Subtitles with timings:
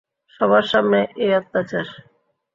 [0.33, 1.85] সবার সামনে এই অত্যাচার।